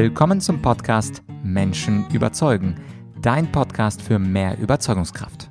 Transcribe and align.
Willkommen 0.00 0.40
zum 0.40 0.62
Podcast 0.62 1.24
Menschen 1.42 2.08
überzeugen, 2.10 2.76
dein 3.20 3.50
Podcast 3.50 4.00
für 4.00 4.20
mehr 4.20 4.56
Überzeugungskraft. 4.56 5.50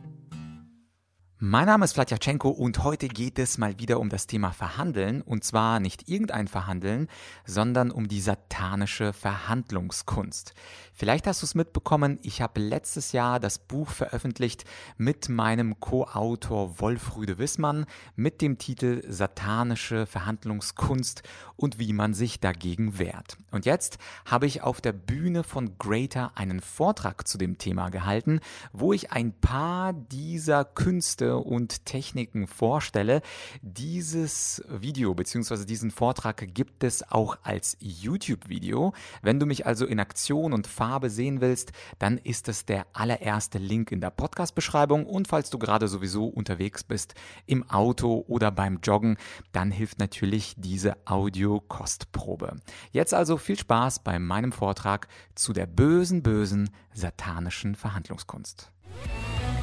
Mein 1.38 1.66
Name 1.66 1.84
ist 1.84 1.92
Vladyachenko 1.92 2.48
und 2.48 2.82
heute 2.82 3.10
geht 3.10 3.40
es 3.40 3.58
mal 3.58 3.78
wieder 3.78 4.00
um 4.00 4.08
das 4.08 4.26
Thema 4.26 4.52
Verhandeln 4.52 5.22
und 5.22 5.44
zwar 5.44 5.82
nicht 5.82 6.08
irgendein 6.08 6.48
Verhandeln, 6.48 7.10
sondern 7.46 7.92
um 7.92 8.08
die 8.08 8.22
satanische 8.22 9.12
Verhandlungskunst. 9.12 10.54
Vielleicht 11.00 11.28
hast 11.28 11.44
du 11.44 11.46
es 11.46 11.54
mitbekommen, 11.54 12.18
ich 12.24 12.42
habe 12.42 12.60
letztes 12.60 13.12
Jahr 13.12 13.40
das 13.40 13.60
Buch 13.60 13.88
veröffentlicht 13.92 14.66
mit 14.98 15.30
meinem 15.30 15.80
Co-Autor 15.80 16.80
Wolfrüde 16.80 17.38
Wissmann 17.38 17.86
mit 18.16 18.42
dem 18.42 18.58
Titel 18.58 19.04
Satanische 19.08 20.08
Verhandlungskunst 20.08 21.22
und 21.56 21.78
wie 21.78 21.94
man 21.94 22.16
sich 22.16 22.40
dagegen 22.40 22.98
wehrt. 22.98 23.38
Und 23.52 23.68
jetzt 23.68 24.00
habe 24.26 24.48
ich 24.48 24.64
auf 24.64 24.82
der 24.82 24.92
Bühne 24.92 25.44
von 25.44 25.78
Greater 25.78 26.32
einen 26.34 26.62
Vortrag 26.62 27.28
zu 27.28 27.38
dem 27.38 27.60
Thema 27.60 27.90
gehalten, 27.90 28.40
wo 28.74 28.92
ich 28.92 29.12
ein 29.12 29.34
paar 29.34 29.94
dieser 29.94 30.66
Künste 30.66 31.38
und 31.38 31.86
Techniken 31.86 32.48
vorstelle. 32.48 33.22
Dieses 33.62 34.64
Video 34.68 35.14
bzw. 35.14 35.64
diesen 35.66 35.92
Vortrag 35.92 36.56
gibt 36.56 36.84
es 36.84 37.08
auch 37.12 37.38
als 37.44 37.78
YouTube-Video. 37.82 38.94
Wenn 39.22 39.40
du 39.40 39.46
mich 39.46 39.68
also 39.68 39.86
in 39.86 40.00
Aktion 40.00 40.54
und 40.54 40.66
Farbe 40.66 40.87
sehen 41.10 41.42
willst, 41.42 41.72
dann 42.00 42.18
ist 42.18 42.48
es 42.48 42.66
der 42.66 42.88
allererste 42.94 43.58
Link 43.58 43.92
in 43.92 44.02
der 44.02 44.10
Podcast-Beschreibung. 44.10 45.06
Und 45.06 45.28
falls 45.28 45.50
du 45.50 45.60
gerade 45.60 45.88
sowieso 45.88 46.26
unterwegs 46.26 46.84
bist, 46.84 47.14
im 47.46 47.70
Auto 47.70 48.24
oder 48.28 48.52
beim 48.52 48.80
Joggen, 48.82 49.18
dann 49.52 49.72
hilft 49.72 50.00
natürlich 50.00 50.54
diese 50.58 50.96
Audio-Kostprobe. 51.06 52.58
Jetzt 52.92 53.14
also 53.14 53.38
viel 53.38 53.60
Spaß 53.60 54.00
bei 54.00 54.20
meinem 54.20 54.52
Vortrag 54.52 55.08
zu 55.36 55.54
der 55.54 55.66
bösen, 55.66 56.24
bösen 56.24 56.70
satanischen 56.94 57.76
Verhandlungskunst. 57.76 58.72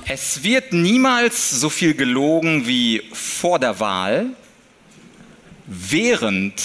Es 0.06 0.42
wird 0.42 0.72
niemals 0.72 1.50
so 1.50 1.70
viel 1.70 1.94
gelogen 1.94 2.66
wie 2.66 3.02
vor 3.12 3.58
der 3.58 3.80
Wahl, 3.80 4.26
während 5.66 6.62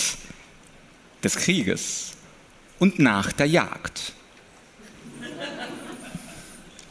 des 1.23 1.35
Krieges 1.37 2.13
und 2.79 2.99
nach 2.99 3.31
der 3.31 3.47
Jagd. 3.47 4.13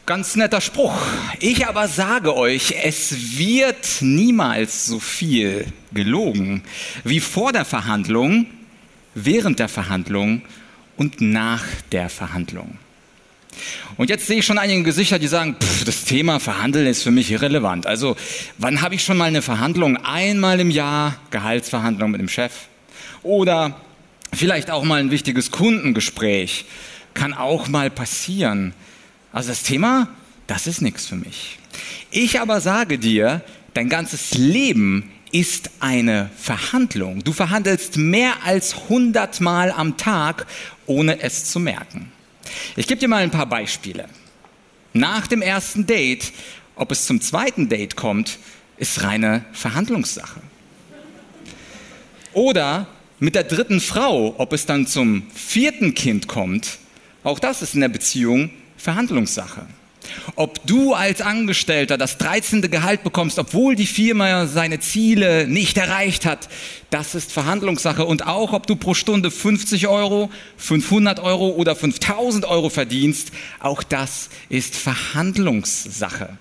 Ganz 0.09 0.35
netter 0.35 0.59
Spruch. 0.59 0.99
Ich 1.39 1.67
aber 1.67 1.87
sage 1.87 2.35
euch, 2.35 2.73
es 2.83 3.37
wird 3.37 4.01
niemals 4.01 4.87
so 4.87 4.99
viel 4.99 5.67
gelogen 5.91 6.63
wie 7.03 7.19
vor 7.19 7.51
der 7.51 7.63
Verhandlung, 7.63 8.47
während 9.13 9.59
der 9.59 9.69
Verhandlung 9.69 10.41
und 10.97 11.21
nach 11.21 11.63
der 11.91 12.09
Verhandlung. 12.09 12.79
Und 13.97 14.09
jetzt 14.09 14.25
sehe 14.25 14.39
ich 14.39 14.47
schon 14.47 14.57
einige 14.57 14.81
Gesichter, 14.81 15.19
die 15.19 15.27
sagen, 15.27 15.57
pff, 15.61 15.83
das 15.83 16.05
Thema 16.05 16.39
Verhandeln 16.39 16.87
ist 16.87 17.03
für 17.03 17.11
mich 17.11 17.29
irrelevant. 17.29 17.85
Also 17.85 18.15
wann 18.57 18.81
habe 18.81 18.95
ich 18.95 19.03
schon 19.03 19.15
mal 19.15 19.25
eine 19.25 19.43
Verhandlung? 19.43 19.97
Einmal 19.97 20.59
im 20.59 20.71
Jahr 20.71 21.17
Gehaltsverhandlung 21.29 22.09
mit 22.09 22.19
dem 22.19 22.29
Chef. 22.29 22.53
Oder 23.21 23.79
vielleicht 24.33 24.71
auch 24.71 24.83
mal 24.83 25.01
ein 25.01 25.11
wichtiges 25.11 25.51
Kundengespräch. 25.51 26.65
Kann 27.13 27.35
auch 27.35 27.67
mal 27.67 27.91
passieren. 27.91 28.73
Also 29.31 29.49
das 29.49 29.63
Thema, 29.63 30.07
das 30.47 30.65
ist 30.65 30.81
nichts 30.81 31.05
für 31.05 31.15
mich. 31.15 31.59
Ich 32.09 32.39
aber 32.39 32.61
sage 32.61 32.97
dir, 32.97 33.41
dein 33.73 33.89
ganzes 33.89 34.33
Leben 34.33 35.11
ist 35.31 35.69
eine 35.79 36.31
Verhandlung. 36.35 37.23
Du 37.23 37.33
verhandelst 37.33 37.97
mehr 37.97 38.43
als 38.43 38.89
hundertmal 38.89 39.71
am 39.71 39.97
Tag, 39.97 40.47
ohne 40.87 41.21
es 41.21 41.45
zu 41.45 41.59
merken. 41.59 42.11
Ich 42.75 42.87
gebe 42.87 42.99
dir 42.99 43.07
mal 43.07 43.21
ein 43.21 43.29
paar 43.29 43.45
Beispiele. 43.45 44.09
Nach 44.93 45.27
dem 45.27 45.43
ersten 45.43 45.85
Date, 45.85 46.33
ob 46.75 46.91
es 46.91 47.05
zum 47.05 47.21
zweiten 47.21 47.69
Date 47.69 47.95
kommt, 47.95 48.39
ist 48.77 49.03
reine 49.03 49.45
Verhandlungssache. 49.51 50.41
Oder 52.33 52.87
mit 53.19 53.35
der 53.35 53.43
dritten 53.43 53.81
Frau, 53.81 54.33
ob 54.39 54.53
es 54.53 54.65
dann 54.65 54.87
zum 54.87 55.29
vierten 55.33 55.93
Kind 55.93 56.27
kommt, 56.27 56.79
auch 57.23 57.37
das 57.37 57.61
ist 57.61 57.75
in 57.75 57.81
der 57.81 57.89
Beziehung 57.89 58.49
Verhandlungssache. 58.79 59.67
Ob 60.35 60.65
du 60.65 60.93
als 60.93 61.21
Angestellter 61.21 61.97
das 61.97 62.17
13. 62.17 62.61
Gehalt 62.71 63.03
bekommst, 63.03 63.37
obwohl 63.37 63.75
die 63.75 63.85
Firma 63.85 64.47
seine 64.47 64.79
Ziele 64.79 65.47
nicht 65.47 65.77
erreicht 65.77 66.25
hat, 66.25 66.49
das 66.89 67.13
ist 67.13 67.31
Verhandlungssache. 67.31 68.05
Und 68.05 68.25
auch 68.25 68.53
ob 68.53 68.65
du 68.65 68.75
pro 68.75 68.93
Stunde 68.93 69.29
50 69.29 69.87
Euro, 69.87 70.31
500 70.57 71.19
Euro 71.19 71.49
oder 71.49 71.75
5000 71.75 72.45
Euro 72.45 72.69
verdienst, 72.69 73.31
auch 73.59 73.83
das 73.83 74.29
ist 74.47 74.75
Verhandlungssache. 74.75 76.37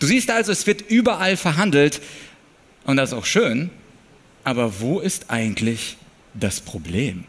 Du 0.00 0.06
siehst 0.06 0.30
also, 0.30 0.50
es 0.50 0.66
wird 0.66 0.82
überall 0.90 1.36
verhandelt 1.36 2.00
und 2.84 2.96
das 2.96 3.10
ist 3.10 3.18
auch 3.18 3.26
schön. 3.26 3.70
Aber 4.42 4.80
wo 4.80 5.00
ist 5.00 5.30
eigentlich 5.30 5.96
das 6.34 6.60
Problem? 6.60 7.24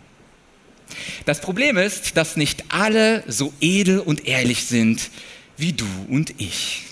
Das 1.26 1.42
Problem 1.42 1.78
ist, 1.78 2.18
dass 2.18 2.38
nicht 2.38 2.66
alle 2.70 3.24
so 3.28 3.54
edel 3.60 4.00
und 4.00 4.28
ehrlich 4.28 4.66
sind, 4.66 5.10
wie 5.58 5.74
du 5.74 5.86
und 6.10 6.34
ich. 6.40 6.84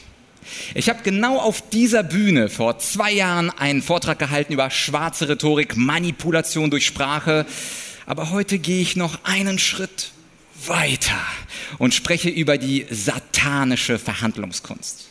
Ich 0.75 0.89
habe 0.89 1.03
genau 1.03 1.39
auf 1.39 1.69
dieser 1.69 2.03
Bühne 2.03 2.49
vor 2.49 2.79
zwei 2.79 3.11
Jahren 3.11 3.49
einen 3.49 3.81
Vortrag 3.81 4.19
gehalten 4.19 4.53
über 4.53 4.69
schwarze 4.69 5.29
Rhetorik, 5.29 5.75
Manipulation 5.75 6.69
durch 6.69 6.85
Sprache. 6.85 7.45
Aber 8.05 8.31
heute 8.31 8.59
gehe 8.59 8.81
ich 8.81 8.95
noch 8.95 9.23
einen 9.23 9.59
Schritt 9.59 10.11
weiter 10.67 11.19
und 11.77 11.93
spreche 11.93 12.29
über 12.29 12.57
die 12.57 12.85
satanische 12.89 13.99
Verhandlungskunst. 13.99 15.09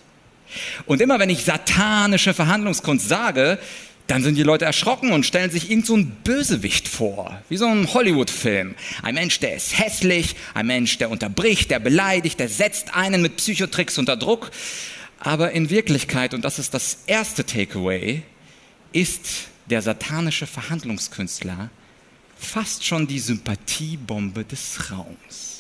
Und 0.87 1.01
immer 1.01 1.19
wenn 1.19 1.31
ich 1.31 1.45
satanische 1.45 2.35
Verhandlungskunst 2.35 3.09
sage, 3.09 3.59
dann 4.07 4.23
sind 4.23 4.35
die 4.35 4.43
Leute 4.43 4.65
erschrocken 4.65 5.13
und 5.13 5.25
stellen 5.25 5.51
sich 5.51 5.71
irgend 5.71 5.87
so 5.87 5.95
einen 5.95 6.11
Bösewicht 6.25 6.89
vor, 6.89 7.41
wie 7.49 7.57
so 7.57 7.67
ein 7.67 7.93
Hollywood-Film. 7.93 8.75
Ein 9.03 9.15
Mensch, 9.15 9.39
der 9.41 9.55
ist 9.55 9.79
hässlich, 9.79 10.37
ein 10.55 10.67
Mensch, 10.67 10.99
der 10.99 11.11
unterbricht, 11.11 11.71
der 11.71 11.79
beleidigt, 11.79 12.39
der 12.41 12.49
setzt 12.49 12.95
einen 12.95 13.23
mit 13.23 13.37
Psychotricks 13.37 13.99
unter 13.99 14.17
Druck. 14.17 14.51
Aber 15.21 15.53
in 15.53 15.71
Wirklichkeit, 15.71 16.35
und 16.35 16.45
das 16.45 16.59
ist 16.59 16.75
das 16.75 17.05
erste 17.07 17.47
Takeaway, 17.47 18.23
ist 18.93 19.49
der 19.67 19.83
satanische 19.83 20.47
Verhandlungskünstler 20.47 21.71
fast 22.37 22.85
schon 22.85 23.07
die 23.07 23.21
Sympathiebombe 23.21 24.45
des 24.45 24.91
Raums. 24.91 25.52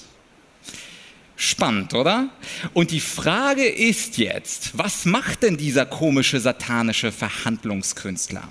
Spannend, 1.45 1.93
oder? 1.93 2.29
Und 2.73 2.93
die 2.93 3.01
Frage 3.01 3.67
ist 3.67 4.17
jetzt, 4.17 4.79
was 4.79 5.05
macht 5.07 5.43
denn 5.43 5.57
dieser 5.57 5.85
komische 5.85 6.39
satanische 6.39 7.11
Verhandlungskünstler? 7.11 8.45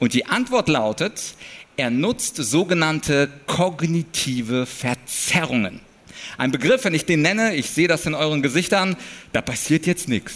Und 0.00 0.12
die 0.12 0.26
Antwort 0.26 0.68
lautet, 0.68 1.36
er 1.76 1.90
nutzt 1.90 2.38
sogenannte 2.38 3.30
kognitive 3.46 4.66
Verzerrungen. 4.66 5.78
Ein 6.38 6.50
Begriff, 6.50 6.82
wenn 6.82 6.94
ich 6.94 7.04
den 7.04 7.22
nenne, 7.22 7.54
ich 7.54 7.70
sehe 7.70 7.86
das 7.86 8.04
in 8.04 8.14
euren 8.14 8.42
Gesichtern, 8.42 8.96
da 9.32 9.40
passiert 9.40 9.86
jetzt 9.86 10.08
nichts. 10.08 10.34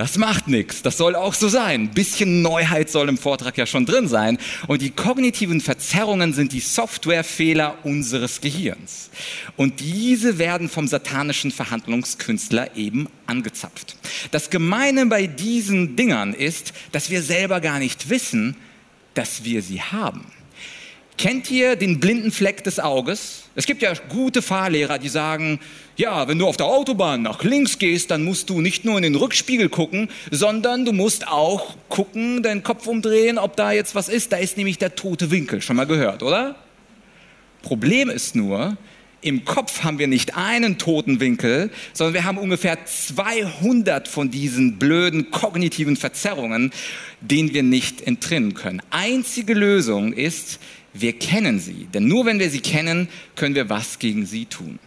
Das 0.00 0.16
macht 0.16 0.48
nichts. 0.48 0.80
Das 0.80 0.96
soll 0.96 1.14
auch 1.14 1.34
so 1.34 1.50
sein. 1.50 1.82
Ein 1.82 1.90
bisschen 1.90 2.40
Neuheit 2.40 2.88
soll 2.88 3.10
im 3.10 3.18
Vortrag 3.18 3.58
ja 3.58 3.66
schon 3.66 3.84
drin 3.84 4.08
sein. 4.08 4.38
Und 4.66 4.80
die 4.80 4.92
kognitiven 4.92 5.60
Verzerrungen 5.60 6.32
sind 6.32 6.52
die 6.52 6.60
Softwarefehler 6.60 7.76
unseres 7.82 8.40
Gehirns. 8.40 9.10
Und 9.58 9.80
diese 9.80 10.38
werden 10.38 10.70
vom 10.70 10.88
satanischen 10.88 11.50
Verhandlungskünstler 11.50 12.78
eben 12.78 13.10
angezapft. 13.26 13.94
Das 14.30 14.48
Gemeine 14.48 15.04
bei 15.04 15.26
diesen 15.26 15.96
Dingern 15.96 16.32
ist, 16.32 16.72
dass 16.92 17.10
wir 17.10 17.20
selber 17.20 17.60
gar 17.60 17.78
nicht 17.78 18.08
wissen, 18.08 18.56
dass 19.12 19.44
wir 19.44 19.60
sie 19.60 19.82
haben. 19.82 20.24
Kennt 21.20 21.50
ihr 21.50 21.76
den 21.76 22.00
blinden 22.00 22.30
Fleck 22.30 22.64
des 22.64 22.80
Auges? 22.80 23.42
Es 23.54 23.66
gibt 23.66 23.82
ja 23.82 23.92
gute 24.08 24.40
Fahrlehrer, 24.40 24.98
die 24.98 25.10
sagen, 25.10 25.60
ja, 25.98 26.26
wenn 26.28 26.38
du 26.38 26.46
auf 26.46 26.56
der 26.56 26.64
Autobahn 26.64 27.20
nach 27.20 27.44
links 27.44 27.78
gehst, 27.78 28.10
dann 28.10 28.24
musst 28.24 28.48
du 28.48 28.62
nicht 28.62 28.86
nur 28.86 28.96
in 28.96 29.02
den 29.02 29.14
Rückspiegel 29.16 29.68
gucken, 29.68 30.08
sondern 30.30 30.86
du 30.86 30.94
musst 30.94 31.28
auch 31.28 31.76
gucken, 31.90 32.42
deinen 32.42 32.62
Kopf 32.62 32.86
umdrehen, 32.86 33.36
ob 33.36 33.54
da 33.54 33.70
jetzt 33.70 33.94
was 33.94 34.08
ist. 34.08 34.32
Da 34.32 34.38
ist 34.38 34.56
nämlich 34.56 34.78
der 34.78 34.94
tote 34.94 35.30
Winkel. 35.30 35.60
Schon 35.60 35.76
mal 35.76 35.84
gehört, 35.84 36.22
oder? 36.22 36.56
Problem 37.60 38.08
ist 38.08 38.34
nur, 38.34 38.78
im 39.20 39.44
Kopf 39.44 39.84
haben 39.84 39.98
wir 39.98 40.06
nicht 40.06 40.38
einen 40.38 40.78
toten 40.78 41.20
Winkel, 41.20 41.70
sondern 41.92 42.14
wir 42.14 42.24
haben 42.24 42.38
ungefähr 42.38 42.86
200 42.86 44.08
von 44.08 44.30
diesen 44.30 44.78
blöden 44.78 45.30
kognitiven 45.30 45.96
Verzerrungen, 45.96 46.72
denen 47.20 47.52
wir 47.52 47.62
nicht 47.62 48.00
entrinnen 48.00 48.54
können. 48.54 48.80
Einzige 48.88 49.52
Lösung 49.52 50.14
ist, 50.14 50.58
wir 50.92 51.12
kennen 51.14 51.58
sie. 51.60 51.86
Denn 51.92 52.06
nur 52.06 52.26
wenn 52.26 52.38
wir 52.38 52.50
sie 52.50 52.60
kennen, 52.60 53.08
können 53.36 53.54
wir 53.54 53.68
was 53.68 53.98
gegen 53.98 54.26
sie 54.26 54.46
tun. 54.46 54.78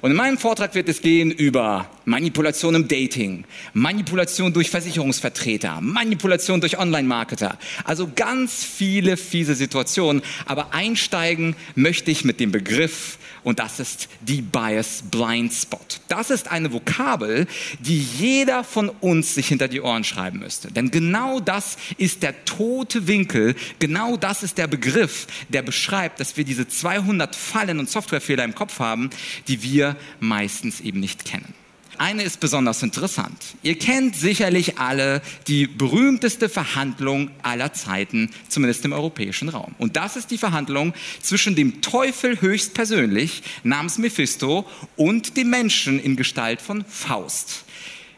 Und 0.00 0.10
in 0.10 0.16
meinem 0.16 0.38
Vortrag 0.38 0.74
wird 0.74 0.88
es 0.88 1.00
gehen 1.00 1.30
über 1.30 1.88
Manipulation 2.04 2.74
im 2.74 2.88
Dating, 2.88 3.44
Manipulation 3.74 4.52
durch 4.52 4.70
Versicherungsvertreter, 4.70 5.80
Manipulation 5.80 6.60
durch 6.60 6.78
Online-Marketer. 6.78 7.58
Also 7.84 8.10
ganz 8.14 8.64
viele 8.64 9.16
fiese 9.16 9.54
Situationen. 9.54 10.22
Aber 10.46 10.74
einsteigen 10.74 11.56
möchte 11.74 12.10
ich 12.10 12.24
mit 12.24 12.40
dem 12.40 12.52
Begriff 12.52 13.18
und 13.44 13.58
das 13.58 13.80
ist 13.80 14.08
die 14.20 14.40
Bias 14.40 15.02
Blind 15.10 15.52
Spot. 15.52 15.80
Das 16.08 16.30
ist 16.30 16.50
eine 16.50 16.72
Vokabel, 16.72 17.46
die 17.80 17.98
jeder 17.98 18.62
von 18.62 18.88
uns 18.88 19.34
sich 19.34 19.48
hinter 19.48 19.66
die 19.66 19.80
Ohren 19.80 20.04
schreiben 20.04 20.38
müsste. 20.38 20.70
Denn 20.70 20.90
genau 20.90 21.40
das 21.40 21.76
ist 21.98 22.22
der 22.22 22.44
tote 22.44 23.08
Winkel, 23.08 23.56
genau 23.80 24.16
das 24.16 24.42
ist 24.42 24.58
der 24.58 24.68
Begriff, 24.68 25.26
der 25.48 25.62
beschreibt, 25.62 26.20
dass 26.20 26.36
wir 26.36 26.44
diese 26.44 26.68
200 26.68 27.34
Fallen 27.34 27.80
und 27.80 27.90
Softwarefehler 27.90 28.44
im 28.44 28.54
Kopf 28.54 28.78
haben, 28.78 29.10
die 29.48 29.61
wir 29.62 29.96
meistens 30.20 30.80
eben 30.80 31.00
nicht 31.00 31.24
kennen. 31.24 31.54
Eine 31.98 32.22
ist 32.22 32.40
besonders 32.40 32.82
interessant. 32.82 33.36
Ihr 33.62 33.78
kennt 33.78 34.16
sicherlich 34.16 34.78
alle 34.78 35.20
die 35.46 35.66
berühmteste 35.66 36.48
Verhandlung 36.48 37.30
aller 37.42 37.74
Zeiten, 37.74 38.30
zumindest 38.48 38.84
im 38.84 38.92
europäischen 38.92 39.48
Raum. 39.48 39.74
Und 39.78 39.96
das 39.96 40.16
ist 40.16 40.30
die 40.30 40.38
Verhandlung 40.38 40.94
zwischen 41.20 41.54
dem 41.54 41.82
Teufel 41.82 42.40
höchstpersönlich 42.40 43.42
namens 43.62 43.98
Mephisto 43.98 44.66
und 44.96 45.36
dem 45.36 45.50
Menschen 45.50 46.00
in 46.00 46.16
Gestalt 46.16 46.62
von 46.62 46.84
Faust. 46.86 47.64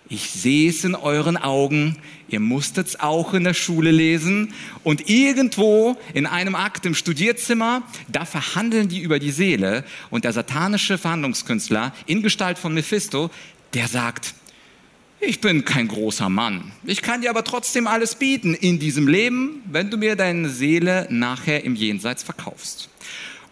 Ich 0.09 0.31
sehe 0.31 0.69
es 0.69 0.85
in 0.85 0.95
euren 0.95 1.39
Augen, 1.39 1.97
ihr 2.29 2.41
musstet 2.41 2.89
es 2.89 3.01
auch 3.01 3.33
in 3.33 3.45
der 3.45 3.55
Schule 3.55 3.91
lesen 3.91 4.53
und 4.83 5.09
irgendwo 5.09 5.97
in 6.13 6.27
einem 6.27 6.55
Akt 6.55 6.85
im 6.85 6.95
Studierzimmer, 6.95 7.83
da 8.09 8.27
verhandeln 8.27 8.89
die 8.89 9.01
über 9.01 9.19
die 9.19 9.31
Seele 9.31 9.83
und 10.11 10.25
der 10.25 10.35
satanische 10.35 10.99
Verhandlungskünstler 10.99 11.95
in 12.05 12.23
Gestalt 12.23 12.59
von 12.59 12.75
Mephisto, 12.75 13.31
der 13.73 13.89
sagt, 13.89 14.35
ich 15.21 15.41
bin 15.41 15.65
kein 15.65 15.89
großer 15.89 16.29
Mann. 16.29 16.73
Ich 16.85 17.01
kann 17.01 17.23
dir 17.23 17.31
aber 17.31 17.45
trotzdem 17.45 17.87
alles 17.87 18.15
bieten 18.15 18.53
in 18.53 18.79
diesem 18.79 19.09
Leben, 19.09 19.63
wenn 19.71 19.91
du 19.91 19.97
mir 19.97 20.17
deine 20.17 20.51
Seele 20.51 21.07
nachher 21.09 21.65
im 21.65 21.77
Jenseits 21.77 22.23
verkaufst. 22.23 22.91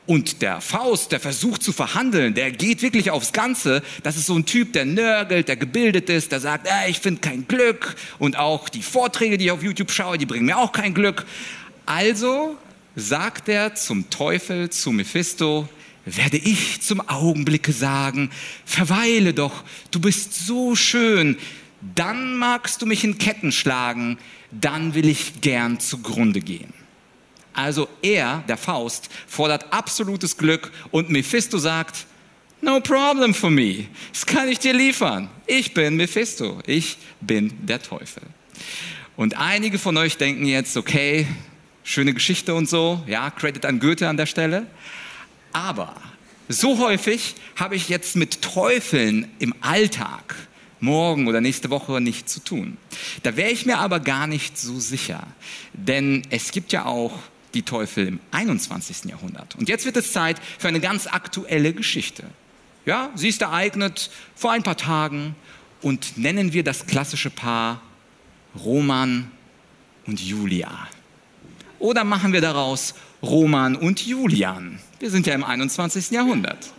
Und 0.05 0.43
der 0.43 0.61
Faust, 0.61 1.13
der 1.13 1.21
versucht 1.21 1.63
zu 1.63 1.73
verhandeln, 1.73 2.35
der 2.35 2.51
geht 2.51 2.83
wirklich 2.83 3.11
aufs 3.11 3.33
Ganze. 3.33 3.83
Das 4.03 4.17
ist 4.17 4.27
so 4.27 4.35
ein 4.35 4.47
Typ, 4.47 4.73
der 4.73 4.85
nörgelt, 4.85 5.47
der 5.47 5.57
gebildet 5.57 6.11
ist, 6.11 6.33
der 6.33 6.41
sagt, 6.41 6.67
äh, 6.67 6.91
ich 6.91 6.99
finde 6.99 7.21
kein 7.21 7.47
Glück. 7.47 7.95
Und 8.19 8.37
auch 8.37 8.69
die 8.69 8.83
Vorträge, 8.83 9.39
die 9.39 9.47
ich 9.47 9.51
auf 9.53 9.63
YouTube 9.63 9.93
schaue, 9.93 10.19
die 10.19 10.27
bringen 10.27 10.47
mir 10.47 10.59
auch 10.59 10.73
kein 10.73 10.93
Glück. 10.93 11.25
Also 11.87 12.57
sagt 12.97 13.49
er 13.49 13.75
zum 13.77 14.11
Teufel, 14.11 14.71
zu 14.71 14.91
Mephisto, 14.91 15.69
werde 16.05 16.37
ich 16.37 16.81
zum 16.81 17.09
Augenblicke 17.09 17.73
sagen, 17.73 18.31
verweile 18.65 19.35
doch, 19.35 19.63
du 19.93 20.01
bist 20.01 20.47
so 20.47 20.75
schön, 20.75 21.39
dann 21.95 22.37
magst 22.37 22.83
du 22.83 22.87
mich 22.87 23.05
in 23.05 23.19
Ketten 23.19 23.53
schlagen, 23.53 24.19
dann 24.51 24.95
will 24.95 25.09
ich 25.09 25.41
gern 25.41 25.81
zugrunde 25.81 26.41
gehen. 26.41 26.82
Also 27.55 27.89
er, 28.03 28.43
der 28.49 28.57
Faust, 28.57 29.09
fordert 29.27 29.73
absolutes 29.73 30.37
Glück 30.37 30.71
und 30.91 31.11
Mephisto 31.11 31.59
sagt, 31.59 32.07
no 32.61 32.81
problem 32.81 33.35
for 33.35 33.51
me, 33.51 33.87
das 34.13 34.25
kann 34.25 34.49
ich 34.49 34.59
dir 34.59 34.73
liefern. 34.73 35.29
Ich 35.47 35.75
bin 35.75 35.97
Mephisto, 35.97 36.61
ich 36.67 36.99
bin 37.21 37.53
der 37.67 37.83
Teufel. 37.83 38.23
Und 39.17 39.37
einige 39.37 39.79
von 39.79 39.97
euch 39.97 40.17
denken 40.17 40.47
jetzt, 40.47 40.77
okay, 40.77 41.27
schöne 41.85 42.15
Geschichte 42.15 42.55
und 42.55 42.69
so, 42.69 43.03
ja, 43.07 43.31
Credit 43.31 43.67
an 43.67 43.81
Goethe 43.81 44.09
an 44.09 44.17
der 44.17 44.27
Stelle. 44.27 44.67
Aber 45.53 45.95
so 46.49 46.79
häufig 46.79 47.35
habe 47.57 47.77
ich 47.77 47.89
jetzt 47.89 48.17
mit 48.17 48.43
Teufeln 48.43 49.31
im 49.39 49.55
Alltag 49.61 50.35
morgen 50.81 51.29
oder 51.29 51.41
nächste 51.41 51.71
Woche 51.71 52.01
nichts 52.01 52.33
zu 52.33 52.41
tun. 52.41 52.77
Da 53.23 53.37
wäre 53.37 53.51
ich 53.51 53.67
mir 53.67 53.79
aber 53.79 54.01
gar 54.01 54.27
nicht 54.27 54.59
so 54.59 54.81
sicher, 54.81 55.27
denn 55.73 56.23
es 56.31 56.51
gibt 56.51 56.73
ja 56.73 56.87
auch 56.87 57.13
die 57.55 57.63
Teufel 57.63 58.09
im 58.09 58.21
21. 58.31 59.05
Jahrhundert. 59.05 59.57
Und 59.57 59.69
jetzt 59.69 59.85
wird 59.85 59.97
es 59.97 60.13
Zeit 60.13 60.41
für 60.59 60.69
eine 60.69 60.81
ganz 60.81 61.07
aktuelle 61.07 61.73
Geschichte. 61.73 62.25
Ja, 62.85 63.11
sie 63.15 63.29
ist 63.29 63.43
ereignet 63.43 64.11
vor 64.35 64.53
ein 64.53 64.63
paar 64.63 64.77
Tagen 64.77 65.37
und 65.83 66.19
nennen 66.19 66.53
wir 66.53 66.65
das 66.65 66.87
klassische 66.87 67.31
Paar 67.31 67.81
Roman 68.65 69.31
und 70.07 70.21
Julia. 70.21 70.89
Oder 71.79 72.05
machen 72.05 72.33
wir 72.33 72.41
daraus 72.41 72.95
Roman 73.23 73.77
und 73.77 74.05
Julian. 74.05 74.79
Wir 74.99 75.11
sind 75.11 75.27
ja 75.27 75.35
im 75.35 75.45
21. 75.45 76.11
Jahrhundert. 76.11 76.73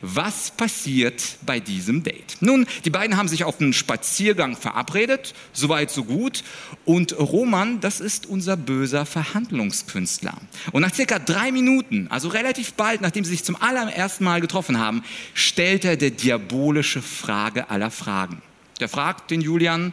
Was 0.00 0.50
passiert 0.50 1.36
bei 1.44 1.60
diesem 1.60 2.02
Date? 2.02 2.36
Nun, 2.40 2.66
die 2.84 2.90
beiden 2.90 3.16
haben 3.16 3.28
sich 3.28 3.44
auf 3.44 3.60
einen 3.60 3.72
Spaziergang 3.72 4.56
verabredet, 4.56 5.34
soweit 5.52 5.90
so 5.90 6.04
gut. 6.04 6.44
Und 6.84 7.18
Roman, 7.18 7.80
das 7.80 8.00
ist 8.00 8.26
unser 8.26 8.56
böser 8.56 9.06
Verhandlungskünstler. 9.06 10.34
Und 10.72 10.82
nach 10.82 10.94
circa 10.94 11.18
drei 11.18 11.52
Minuten, 11.52 12.08
also 12.10 12.28
relativ 12.28 12.74
bald, 12.74 13.00
nachdem 13.00 13.24
sie 13.24 13.30
sich 13.30 13.44
zum 13.44 13.56
allerersten 13.60 14.24
Mal 14.24 14.40
getroffen 14.40 14.78
haben, 14.78 15.02
stellt 15.34 15.84
er 15.84 15.96
die 15.96 16.10
diabolische 16.10 17.02
Frage 17.02 17.70
aller 17.70 17.90
Fragen. 17.90 18.42
Der 18.80 18.88
fragt 18.88 19.30
den 19.30 19.40
Julian, 19.40 19.92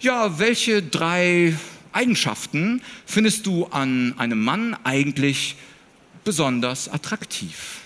ja, 0.00 0.38
welche 0.38 0.82
drei 0.82 1.56
Eigenschaften 1.92 2.82
findest 3.06 3.46
du 3.46 3.66
an 3.66 4.14
einem 4.18 4.42
Mann 4.42 4.76
eigentlich 4.84 5.56
besonders 6.24 6.88
attraktiv? 6.88 7.81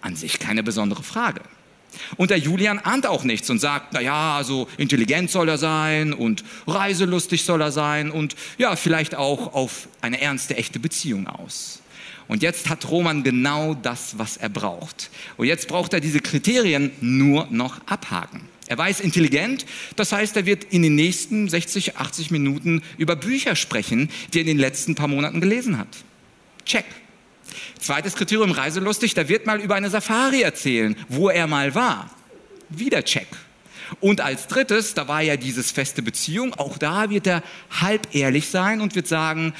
An 0.00 0.16
sich 0.16 0.38
keine 0.38 0.62
besondere 0.62 1.02
Frage. 1.02 1.40
Und 2.16 2.30
der 2.30 2.38
Julian 2.38 2.78
ahnt 2.78 3.06
auch 3.06 3.24
nichts 3.24 3.50
und 3.50 3.58
sagt, 3.58 3.92
na 3.92 4.00
ja, 4.00 4.36
also 4.36 4.68
intelligent 4.76 5.30
soll 5.30 5.48
er 5.48 5.58
sein 5.58 6.12
und 6.12 6.44
reiselustig 6.66 7.44
soll 7.44 7.60
er 7.60 7.72
sein 7.72 8.10
und 8.10 8.36
ja, 8.58 8.76
vielleicht 8.76 9.14
auch 9.14 9.54
auf 9.54 9.88
eine 10.00 10.20
ernste, 10.20 10.56
echte 10.56 10.78
Beziehung 10.78 11.26
aus. 11.26 11.82
Und 12.28 12.44
jetzt 12.44 12.68
hat 12.68 12.88
Roman 12.88 13.24
genau 13.24 13.74
das, 13.74 14.16
was 14.18 14.36
er 14.36 14.48
braucht. 14.48 15.10
Und 15.36 15.46
jetzt 15.46 15.66
braucht 15.66 15.92
er 15.92 16.00
diese 16.00 16.20
Kriterien 16.20 16.92
nur 17.00 17.48
noch 17.50 17.80
abhaken. 17.86 18.42
Er 18.68 18.78
weiß 18.78 19.00
intelligent, 19.00 19.66
das 19.96 20.12
heißt, 20.12 20.36
er 20.36 20.46
wird 20.46 20.62
in 20.62 20.82
den 20.82 20.94
nächsten 20.94 21.48
60, 21.48 21.96
80 21.96 22.30
Minuten 22.30 22.82
über 22.98 23.16
Bücher 23.16 23.56
sprechen, 23.56 24.10
die 24.32 24.38
er 24.38 24.42
in 24.42 24.46
den 24.46 24.58
letzten 24.58 24.94
paar 24.94 25.08
Monaten 25.08 25.40
gelesen 25.40 25.76
hat. 25.76 25.88
Check. 26.64 26.84
Zweites 27.78 28.14
Kriterium, 28.14 28.50
reiselustig, 28.50 29.14
da 29.14 29.28
wird 29.28 29.46
mal 29.46 29.60
über 29.60 29.74
eine 29.74 29.90
Safari 29.90 30.42
erzählen, 30.42 30.96
wo 31.08 31.28
er 31.28 31.46
mal 31.46 31.74
war. 31.74 32.10
Wieder 32.68 33.04
Check. 33.04 33.26
Und 33.98 34.20
als 34.20 34.46
drittes, 34.46 34.94
da 34.94 35.08
war 35.08 35.20
ja 35.20 35.36
dieses 35.36 35.72
feste 35.72 36.02
Beziehung, 36.02 36.54
auch 36.54 36.78
da 36.78 37.10
wird 37.10 37.26
er 37.26 37.42
halb 37.80 38.14
ehrlich 38.14 38.48
sein 38.48 38.80
und 38.80 38.94
wird 38.94 39.08
sagen, 39.08 39.52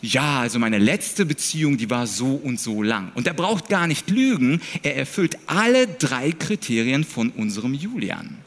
ja, 0.00 0.40
also 0.40 0.58
meine 0.58 0.78
letzte 0.78 1.26
Beziehung, 1.26 1.76
die 1.76 1.90
war 1.90 2.06
so 2.06 2.34
und 2.34 2.58
so 2.58 2.82
lang. 2.82 3.12
Und 3.14 3.26
er 3.26 3.34
braucht 3.34 3.68
gar 3.68 3.86
nicht 3.86 4.08
lügen, 4.08 4.62
er 4.82 4.96
erfüllt 4.96 5.36
alle 5.46 5.86
drei 5.86 6.32
Kriterien 6.32 7.04
von 7.04 7.30
unserem 7.30 7.74
Julian. 7.74 8.38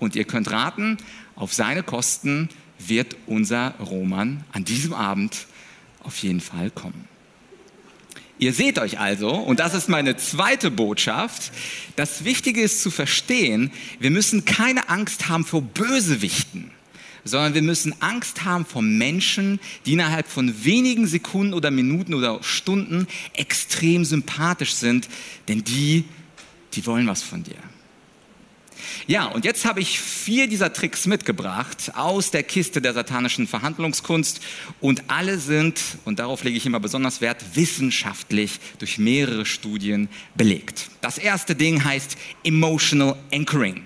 Und 0.00 0.16
ihr 0.16 0.24
könnt 0.24 0.50
raten, 0.50 0.98
auf 1.36 1.54
seine 1.54 1.82
Kosten 1.82 2.48
wird 2.78 3.16
unser 3.26 3.74
Roman 3.78 4.44
an 4.52 4.64
diesem 4.64 4.92
Abend 4.92 5.46
auf 6.02 6.18
jeden 6.18 6.40
Fall 6.40 6.70
kommen. 6.70 7.08
Ihr 8.38 8.52
seht 8.52 8.78
euch 8.78 8.98
also, 8.98 9.30
und 9.30 9.60
das 9.60 9.74
ist 9.74 9.88
meine 9.88 10.16
zweite 10.16 10.70
Botschaft, 10.70 11.52
das 11.94 12.24
Wichtige 12.24 12.62
ist 12.62 12.82
zu 12.82 12.90
verstehen, 12.90 13.70
wir 14.00 14.10
müssen 14.10 14.44
keine 14.44 14.88
Angst 14.88 15.28
haben 15.28 15.44
vor 15.44 15.62
Bösewichten, 15.62 16.72
sondern 17.24 17.54
wir 17.54 17.62
müssen 17.62 17.94
Angst 18.02 18.44
haben 18.44 18.66
vor 18.66 18.82
Menschen, 18.82 19.60
die 19.86 19.92
innerhalb 19.92 20.26
von 20.26 20.64
wenigen 20.64 21.06
Sekunden 21.06 21.54
oder 21.54 21.70
Minuten 21.70 22.12
oder 22.12 22.42
Stunden 22.42 23.06
extrem 23.34 24.04
sympathisch 24.04 24.74
sind, 24.74 25.08
denn 25.46 25.62
die, 25.62 26.04
die 26.72 26.84
wollen 26.86 27.06
was 27.06 27.22
von 27.22 27.44
dir. 27.44 27.56
Ja, 29.06 29.26
und 29.26 29.44
jetzt 29.44 29.64
habe 29.64 29.80
ich 29.80 30.00
vier 30.00 30.46
dieser 30.46 30.72
Tricks 30.72 31.06
mitgebracht 31.06 31.92
aus 31.94 32.30
der 32.30 32.42
Kiste 32.42 32.80
der 32.80 32.94
satanischen 32.94 33.46
Verhandlungskunst 33.46 34.40
und 34.80 35.04
alle 35.08 35.38
sind, 35.38 35.80
und 36.04 36.18
darauf 36.18 36.44
lege 36.44 36.56
ich 36.56 36.66
immer 36.66 36.80
besonders 36.80 37.20
Wert, 37.20 37.44
wissenschaftlich 37.54 38.60
durch 38.78 38.98
mehrere 38.98 39.46
Studien 39.46 40.08
belegt. 40.34 40.90
Das 41.00 41.18
erste 41.18 41.54
Ding 41.54 41.84
heißt 41.84 42.16
Emotional 42.44 43.16
Anchoring. 43.32 43.82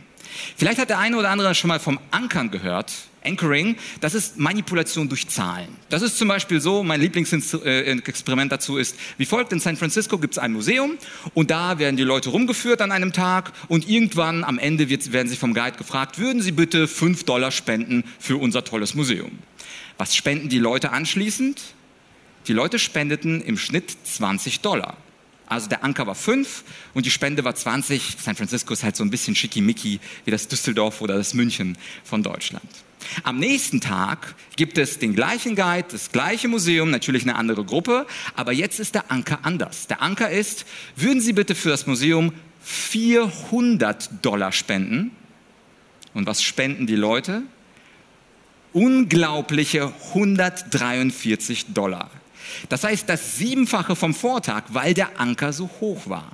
Vielleicht 0.57 0.79
hat 0.79 0.91
der 0.91 0.99
eine 0.99 1.17
oder 1.17 1.31
andere 1.31 1.55
schon 1.55 1.69
mal 1.69 1.81
vom 1.81 1.99
Ankern 2.11 2.51
gehört. 2.51 2.93
Anchoring, 3.25 3.77
das 4.01 4.15
ist 4.15 4.39
Manipulation 4.39 5.09
durch 5.09 5.29
Zahlen. 5.29 5.69
Das 5.89 6.03
ist 6.03 6.19
zum 6.19 6.29
Beispiel 6.29 6.61
so, 6.61 6.83
mein 6.83 7.01
Lieblingsexperiment 7.01 8.53
dazu 8.53 8.77
ist, 8.77 8.97
wie 9.17 9.27
folgt, 9.27 9.53
in 9.53 9.61
San 9.61 9.77
Francisco 9.77 10.19
gibt 10.19 10.35
es 10.35 10.39
ein 10.39 10.53
Museum 10.53 10.99
und 11.35 11.51
da 11.51 11.79
werden 11.79 11.97
die 11.97 12.05
Leute 12.05 12.31
rumgeführt 12.31 12.81
an 12.81 12.93
einem 12.93 13.13
Tag 13.13 13.53
und 13.69 13.89
irgendwann 13.89 14.45
am 14.45 14.59
Ende 14.59 14.89
wird, 14.89 15.13
werden 15.13 15.29
sie 15.29 15.37
vom 15.37 15.53
Guide 15.53 15.77
gefragt, 15.77 16.19
würden 16.19 16.43
Sie 16.43 16.53
bitte 16.53 16.89
5 16.89 17.25
Dollar 17.25 17.51
spenden 17.51 18.05
für 18.19 18.37
unser 18.37 18.65
tolles 18.65 18.95
Museum. 18.95 19.39
Was 19.99 20.15
spenden 20.15 20.49
die 20.49 20.59
Leute 20.59 20.93
anschließend? 20.93 21.61
Die 22.47 22.53
Leute 22.53 22.79
spendeten 22.79 23.43
im 23.43 23.59
Schnitt 23.59 23.97
20 24.05 24.61
Dollar. 24.61 24.97
Also 25.49 25.69
der 25.69 25.83
Anker 25.83 26.07
war 26.07 26.15
5 26.15 26.65
und 26.95 27.07
die 27.07 27.11
Spende 27.11 27.45
war 27.45 27.55
20. 27.55 28.17
San 28.21 28.37
Francisco 28.37 28.73
ist 28.73 28.85
halt 28.85 28.97
so 28.97 29.05
ein 29.05 29.11
bisschen 29.11 29.35
schickimicki 29.35 30.01
wie 30.25 30.31
das 30.31 30.49
Düsseldorf 30.49 31.01
oder 31.01 31.17
das 31.17 31.35
München 31.35 31.79
von 32.05 32.23
Deutschland. 32.23 32.69
Am 33.23 33.39
nächsten 33.39 33.81
Tag 33.81 34.35
gibt 34.57 34.77
es 34.77 34.99
den 34.99 35.15
gleichen 35.15 35.57
Guide, 35.57 35.87
das 35.91 36.13
gleiche 36.13 36.49
Museum, 36.49 36.91
natürlich 36.91 37.23
eine 37.23 37.37
andere 37.37 37.65
Gruppe, 37.65 38.07
aber 38.35 38.53
jetzt 38.53 38.81
ist 38.81 38.95
der 38.95 39.11
Anker 39.11 39.39
anders. 39.43 39.87
Der 39.87 40.03
Anker 40.03 40.31
ist, 40.31 40.67
würden 40.97 41.21
Sie 41.21 41.33
bitte 41.33 41.55
für 41.55 41.71
das 41.71 41.87
Museum 41.87 42.33
400 42.63 44.25
Dollar 44.25 44.53
spenden? 44.53 45.13
Und 46.13 46.27
was 46.27 46.43
spenden 46.43 46.87
die 46.87 46.97
Leute? 46.97 47.43
Unglaubliche 48.73 49.93
143 50.13 51.73
Dollar. 51.73 52.11
Das 52.69 52.85
heißt 52.85 53.09
das 53.09 53.37
Siebenfache 53.37 53.97
vom 53.97 54.15
Vortag, 54.15 54.65
weil 54.69 54.95
der 54.95 55.21
Anker 55.21 55.53
so 55.53 55.69
hoch 55.81 56.09
war. 56.09 56.31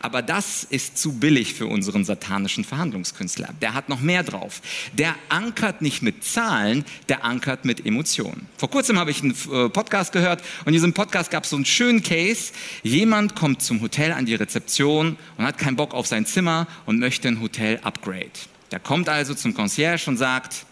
Aber 0.00 0.22
das 0.22 0.64
ist 0.64 0.98
zu 0.98 1.12
billig 1.12 1.54
für 1.54 1.66
unseren 1.66 2.04
satanischen 2.04 2.64
Verhandlungskünstler. 2.64 3.50
Der 3.60 3.74
hat 3.74 3.88
noch 3.88 4.00
mehr 4.00 4.22
drauf. 4.22 4.62
Der 4.92 5.14
ankert 5.28 5.82
nicht 5.82 6.02
mit 6.02 6.24
Zahlen, 6.24 6.84
der 7.08 7.24
ankert 7.24 7.64
mit 7.64 7.84
Emotionen. 7.84 8.48
Vor 8.56 8.70
kurzem 8.70 8.98
habe 8.98 9.10
ich 9.10 9.22
einen 9.22 9.36
äh, 9.52 9.68
Podcast 9.68 10.12
gehört 10.12 10.42
und 10.60 10.68
in 10.68 10.72
diesem 10.74 10.92
Podcast 10.92 11.30
gab 11.30 11.44
es 11.44 11.50
so 11.50 11.56
einen 11.56 11.64
schönen 11.64 12.02
Case. 12.02 12.52
Jemand 12.82 13.36
kommt 13.36 13.62
zum 13.62 13.80
Hotel 13.80 14.12
an 14.12 14.26
die 14.26 14.34
Rezeption 14.34 15.16
und 15.36 15.44
hat 15.44 15.58
keinen 15.58 15.76
Bock 15.76 15.94
auf 15.94 16.06
sein 16.06 16.26
Zimmer 16.26 16.66
und 16.86 16.98
möchte 16.98 17.28
ein 17.28 17.40
Hotel-Upgrade. 17.40 18.30
Der 18.70 18.80
kommt 18.80 19.08
also 19.08 19.34
zum 19.34 19.54
Concierge 19.54 20.08
und 20.08 20.16
sagt, 20.16 20.66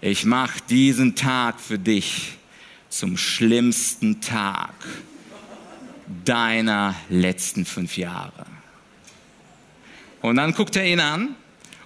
ich 0.00 0.24
mache 0.24 0.58
diesen 0.68 1.14
Tag 1.14 1.60
für 1.60 1.78
dich 1.78 2.36
zum 2.92 3.16
schlimmsten 3.16 4.20
Tag 4.20 4.74
deiner 6.24 6.94
letzten 7.08 7.64
fünf 7.64 7.96
Jahre. 7.96 8.44
Und 10.20 10.36
dann 10.36 10.52
guckt 10.52 10.76
er 10.76 10.84
ihn 10.84 11.00
an 11.00 11.34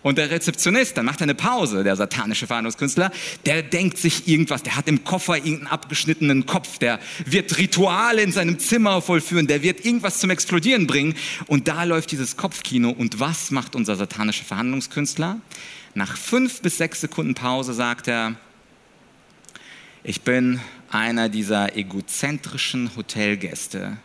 und 0.02 0.18
der 0.18 0.30
Rezeptionist, 0.30 0.96
dann 0.96 1.06
macht 1.06 1.20
er 1.20 1.24
eine 1.24 1.36
Pause, 1.36 1.84
der 1.84 1.94
satanische 1.94 2.48
Verhandlungskünstler, 2.48 3.12
der 3.46 3.62
denkt 3.62 3.98
sich 3.98 4.26
irgendwas, 4.26 4.64
der 4.64 4.76
hat 4.76 4.88
im 4.88 5.04
Koffer 5.04 5.36
irgendeinen 5.36 5.68
abgeschnittenen 5.68 6.44
Kopf, 6.44 6.78
der 6.78 6.98
wird 7.24 7.56
Rituale 7.56 8.22
in 8.22 8.32
seinem 8.32 8.58
Zimmer 8.58 9.00
vollführen, 9.00 9.46
der 9.46 9.62
wird 9.62 9.84
irgendwas 9.84 10.18
zum 10.18 10.30
Explodieren 10.30 10.88
bringen. 10.88 11.14
Und 11.46 11.68
da 11.68 11.84
läuft 11.84 12.10
dieses 12.10 12.36
Kopfkino. 12.36 12.90
Und 12.90 13.20
was 13.20 13.52
macht 13.52 13.76
unser 13.76 13.94
satanischer 13.94 14.44
Verhandlungskünstler? 14.44 15.40
Nach 15.94 16.16
fünf 16.16 16.62
bis 16.62 16.78
sechs 16.78 17.00
Sekunden 17.00 17.34
Pause 17.34 17.74
sagt 17.74 18.08
er, 18.08 18.34
ich 20.08 20.22
bin 20.22 20.60
einer 20.88 21.28
dieser 21.28 21.76
egozentrischen 21.76 22.94
Hotelgäste, 22.94 23.96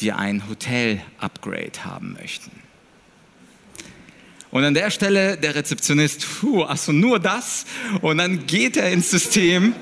die 0.00 0.12
ein 0.12 0.46
Hotel-Upgrade 0.46 1.86
haben 1.86 2.12
möchten. 2.12 2.50
Und 4.56 4.64
an 4.64 4.72
der 4.72 4.90
Stelle 4.90 5.36
der 5.36 5.54
Rezeptionist, 5.54 6.26
puh, 6.40 6.62
also 6.62 6.90
nur 6.90 7.20
das. 7.20 7.66
Und 8.00 8.16
dann 8.16 8.46
geht 8.46 8.78
er 8.78 8.90
ins 8.90 9.10
System, 9.10 9.74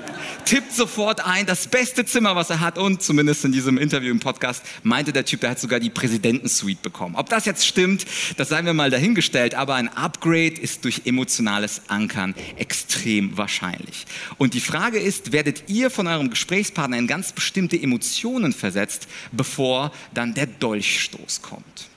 tippt 0.47 0.73
sofort 0.73 1.25
ein, 1.25 1.47
das 1.47 1.69
beste 1.69 2.05
Zimmer, 2.05 2.35
was 2.35 2.51
er 2.51 2.59
hat. 2.59 2.77
Und 2.77 3.01
zumindest 3.01 3.45
in 3.45 3.53
diesem 3.53 3.79
Interview 3.79 4.11
im 4.11 4.19
Podcast 4.19 4.65
meinte 4.83 5.13
der 5.13 5.25
Typ, 5.25 5.43
der 5.43 5.51
hat 5.51 5.61
sogar 5.61 5.79
die 5.79 5.91
Präsidentensuite 5.91 6.83
bekommen. 6.83 7.15
Ob 7.15 7.29
das 7.29 7.45
jetzt 7.45 7.65
stimmt, 7.65 8.05
das 8.37 8.49
seien 8.49 8.67
wir 8.67 8.75
mal 8.75 8.91
dahingestellt. 8.91 9.55
Aber 9.55 9.77
ein 9.77 9.87
Upgrade 9.87 10.61
ist 10.61 10.85
durch 10.85 11.03
emotionales 11.05 11.83
Ankern 11.87 12.35
extrem 12.57 13.37
wahrscheinlich. 13.37 14.07
Und 14.39 14.55
die 14.55 14.61
Frage 14.61 14.99
ist, 14.99 15.31
werdet 15.31 15.69
ihr 15.69 15.89
von 15.89 16.09
eurem 16.09 16.31
Gesprächspartner 16.31 16.99
in 16.99 17.07
ganz 17.07 17.31
bestimmte 17.33 17.81
Emotionen 17.81 18.53
versetzt, 18.53 19.07
bevor 19.31 19.93
dann 20.15 20.35
der 20.35 20.47
Dolchstoß 20.47 21.43
kommt? 21.43 21.95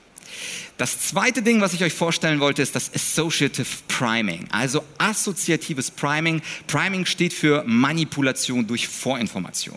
Das 0.78 1.00
zweite 1.00 1.42
Ding, 1.42 1.60
was 1.60 1.74
ich 1.74 1.82
euch 1.82 1.92
vorstellen 1.92 2.38
wollte, 2.38 2.62
ist 2.62 2.76
das 2.76 2.94
Associative 2.94 3.66
Priming, 3.88 4.46
also 4.52 4.84
assoziatives 4.96 5.90
Priming. 5.90 6.40
Priming 6.68 7.04
steht 7.04 7.32
für 7.32 7.64
Manipulation 7.66 8.64
durch 8.64 8.86
Vorinformation. 8.86 9.76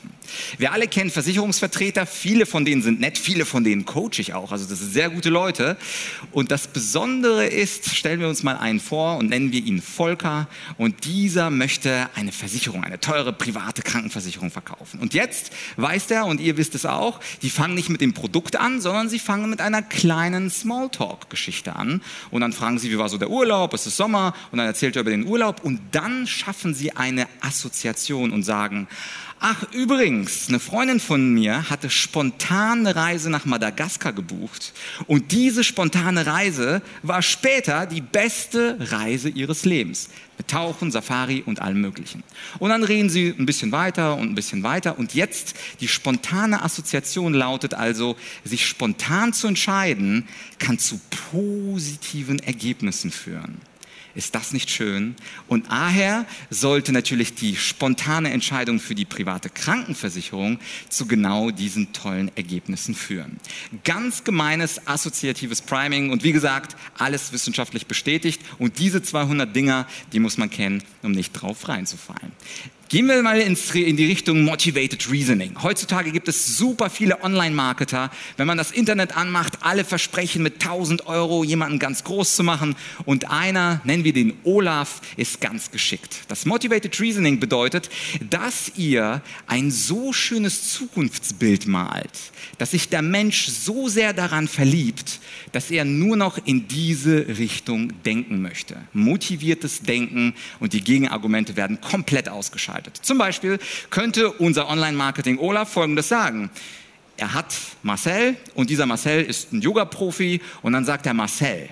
Wir 0.60 0.72
alle 0.72 0.88
kennen 0.88 1.10
Versicherungsvertreter, 1.10 2.05
viele 2.05 2.46
von 2.46 2.65
denen 2.65 2.84
sind 2.84 3.00
nett, 3.00 3.17
viele 3.17 3.46
von 3.46 3.63
denen 3.63 3.86
coach 3.86 4.20
ich 4.20 4.36
auch, 4.36 4.51
also 4.51 4.70
das 4.70 4.77
sind 4.77 4.93
sehr 4.93 5.10
gute 5.10 5.29
Leute. 5.29 5.75
Und 6.31 6.51
das 6.51 6.67
Besondere 6.67 7.48
ist, 7.48 7.96
stellen 7.96 8.20
wir 8.20 8.29
uns 8.29 8.43
mal 8.43 8.58
einen 8.58 8.79
vor 8.79 9.17
und 9.17 9.29
nennen 9.29 9.51
wir 9.51 9.63
ihn 9.65 9.81
Volker 9.81 10.48
und 10.77 11.05
dieser 11.05 11.50
möchte 11.50 12.12
eine 12.13 12.31
Versicherung, 12.31 12.84
eine 12.84 13.00
teure 13.00 13.34
private 13.34 13.81
Krankenversicherung 13.81 14.51
verkaufen. 14.51 15.00
Und 15.00 15.15
jetzt 15.15 15.51
weiß 15.77 16.12
er, 16.12 16.27
und 16.27 16.39
ihr 16.39 16.58
wisst 16.58 16.75
es 16.75 16.86
auch, 16.86 17.20
die 17.41 17.50
fangen 17.50 17.74
nicht 17.74 17.89
mit 17.89 18.01
dem 18.01 18.13
Produkt 18.13 18.55
an, 18.55 18.79
sondern 18.81 19.10
sie 19.10 19.17
fangen 19.17 19.50
mit 19.50 19.62
einer 19.62 19.81
kleinen 19.81 20.51
Small 20.51 20.90
Smalltalk-Geschichte 20.91 21.75
an. 21.75 22.01
Und 22.29 22.41
dann 22.41 22.53
fragen 22.53 22.79
sie, 22.79 22.91
wie 22.91 22.98
war 22.98 23.10
so 23.10 23.17
der 23.17 23.29
Urlaub? 23.29 23.74
Es 23.74 23.88
ist 23.88 23.98
Sommer. 23.98 24.33
Und 24.51 24.57
dann 24.57 24.67
erzählt 24.67 24.95
er 24.95 25.01
über 25.01 25.12
den 25.12 25.25
Urlaub. 25.25 25.63
Und 25.63 25.81
dann 25.91 26.27
schaffen 26.27 26.74
sie 26.74 26.95
eine 26.95 27.27
Assoziation 27.41 28.31
und 28.31 28.43
sagen, 28.43 28.88
Ach, 29.43 29.63
übrigens, 29.71 30.50
eine 30.50 30.60
Freundin 30.60 31.00
von 31.00 31.33
mir 31.33 31.67
hatte 31.71 31.89
spontan 31.89 32.86
eine 32.86 32.95
Reise 32.95 33.31
nach 33.31 33.43
Madagaskar 33.43 34.13
gebucht 34.13 34.71
und 35.07 35.31
diese 35.31 35.63
spontane 35.63 36.27
Reise 36.27 36.83
war 37.01 37.24
später 37.24 37.88
die 37.88 38.01
beste 38.01 38.77
Reise 38.79 39.29
ihres 39.29 39.65
Lebens. 39.65 40.10
Mit 40.38 40.48
Tauchen, 40.48 40.91
Safari 40.91 41.41
und 41.43 41.60
allem 41.60 41.81
Möglichen. 41.81 42.21
Und 42.60 42.69
dann 42.69 42.83
reden 42.83 43.10
sie 43.10 43.33
ein 43.36 43.48
bisschen 43.48 43.71
weiter 43.71 44.15
und 44.15 44.29
ein 44.29 44.36
bisschen 44.36 44.62
weiter 44.62 45.00
und 45.00 45.15
jetzt 45.15 45.55
die 45.79 45.88
spontane 45.88 46.62
Assoziation 46.62 47.33
lautet 47.33 47.74
also, 47.74 48.17
sich 48.43 48.67
spontan 48.67 49.33
zu 49.33 49.48
entscheiden, 49.48 50.27
kann 50.60 50.77
zu 50.77 51.01
positiven 51.31 52.38
Ergebnissen 52.38 53.10
führen. 53.10 53.60
Ist 54.13 54.35
das 54.35 54.51
nicht 54.51 54.69
schön? 54.69 55.15
Und 55.47 55.71
daher 55.71 56.25
sollte 56.49 56.91
natürlich 56.91 57.33
die 57.33 57.55
spontane 57.55 58.31
Entscheidung 58.31 58.79
für 58.79 58.95
die 58.95 59.05
private 59.05 59.49
Krankenversicherung 59.49 60.59
zu 60.89 61.07
genau 61.07 61.51
diesen 61.51 61.93
tollen 61.93 62.29
Ergebnissen 62.35 62.93
führen. 62.93 63.39
Ganz 63.83 64.23
gemeines 64.23 64.85
assoziatives 64.87 65.61
Priming 65.61 66.11
und 66.11 66.23
wie 66.23 66.33
gesagt, 66.33 66.75
alles 66.97 67.31
wissenschaftlich 67.31 67.87
bestätigt 67.87 68.41
und 68.59 68.79
diese 68.79 69.01
200 69.01 69.55
Dinger, 69.55 69.87
die 70.11 70.19
muss 70.19 70.37
man 70.37 70.49
kennen, 70.49 70.83
um 71.01 71.11
nicht 71.11 71.31
drauf 71.33 71.67
reinzufallen. 71.69 72.31
Gehen 72.91 73.07
wir 73.07 73.24
mal 73.24 73.39
in 73.39 73.55
die 73.95 74.05
Richtung 74.05 74.43
Motivated 74.43 75.10
Reasoning. 75.10 75.63
Heutzutage 75.63 76.12
gibt 76.12 76.27
es 76.27 76.57
super 76.57 76.89
viele 76.89 77.24
Online-Marketer. 77.24 78.12
Wenn 78.36 78.48
man 78.48 78.57
das 78.57 78.71
Internet 78.71 79.15
anmacht, 79.15 79.60
alle 79.62 79.86
versprechen 79.86 80.43
mit 80.43 80.55
1000 80.55 81.07
Euro 81.07 81.45
jemanden 81.45 81.79
ganz 81.79 82.03
groß 82.03 82.36
zu 82.36 82.43
machen. 82.43 82.75
Und 83.05 83.31
einer, 83.31 83.79
nennen 83.86 84.03
wir 84.03 84.12
den 84.12 84.33
Olaf, 84.43 85.00
ist 85.15 85.39
ganz 85.39 85.71
geschickt. 85.71 86.24
Das 86.27 86.45
Motivated 86.45 87.00
Reasoning 87.00 87.39
bedeutet, 87.39 87.89
dass 88.29 88.74
ihr 88.75 89.21
ein 89.48 89.71
so 89.71 90.12
schönes 90.12 90.74
Zukunftsbild 90.74 91.67
malt, 91.67 92.12
dass 92.57 92.71
sich 92.71 92.89
der 92.89 93.03
Mensch 93.03 93.48
so 93.48 93.88
sehr 93.88 94.12
daran 94.12 94.50
verliebt, 94.50 95.21
dass 95.53 95.71
er 95.71 95.86
nur 95.86 96.17
noch 96.17 96.45
in 96.45 96.67
diese 96.67 97.38
Richtung 97.38 97.93
denken 98.03 98.41
möchte. 98.41 98.75
Motiviertes 98.91 99.83
Denken 99.83 100.33
und 100.60 100.74
die 100.74 100.81
Gegenargumente 100.81 101.55
werden 101.55 101.79
komplett 101.79 102.27
ausgeschaltet 102.27 102.80
gestaltet. 102.81 103.00
Zum 103.05 103.17
Beispiel 103.17 103.59
könnte 103.89 104.31
unser 104.31 104.69
Online-Marketing 104.69 105.39
Olaf 105.39 105.71
Folgendes 105.73 106.09
sagen. 106.09 106.50
Er 107.17 107.33
hat 107.33 107.55
Marcel 107.83 108.35
und 108.55 108.69
dieser 108.69 108.85
Marcel 108.85 109.23
ist 109.23 109.53
ein 109.53 109.61
Yoga-Profi 109.61 110.41
und 110.61 110.73
dann 110.73 110.85
sagt 110.85 111.05
er 111.05 111.13
Marcel, 111.13 111.69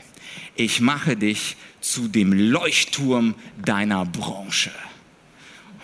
ich 0.56 0.82
mache 0.82 1.16
dich 1.16 1.56
zu 1.82 2.08
dem 2.08 2.34
Leuchtturm 2.34 3.36
deiner 3.58 4.06
Branche. 4.06 4.72